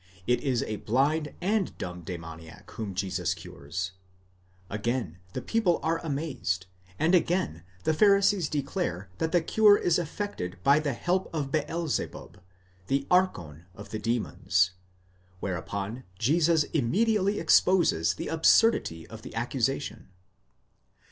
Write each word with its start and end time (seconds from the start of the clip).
it 0.25 0.41
is 0.41 0.63
a 0.63 0.77
blind 0.77 1.31
and 1.41 1.77
dumb 1.77 2.01
demoniac 2.01 2.71
whom 2.71 2.95
Jesus 2.95 3.35
cures; 3.35 3.91
again 4.67 5.19
the 5.33 5.43
people 5.43 5.79
are 5.83 6.03
amazed, 6.03 6.65
and 6.97 7.13
again 7.13 7.61
the 7.83 7.93
Pharisees 7.93 8.49
declare 8.49 9.11
that 9.19 9.31
the 9.31 9.43
cure 9.43 9.77
is 9.77 9.99
effected 9.99 10.57
by 10.63 10.79
the 10.79 10.93
help 10.93 11.29
of 11.31 11.51
Beelzebub, 11.51 12.41
the 12.87 13.05
ἄρχων 13.11 13.65
of 13.75 13.89
the 13.89 13.99
demons, 13.99 14.71
whereupon 15.39 16.03
Jesus 16.17 16.63
immediately 16.73 17.39
exposes 17.39 18.15
the 18.15 18.27
absurdity 18.27 19.05
of 19.05 19.21
the 19.21 19.35
accusation. 19.35 20.07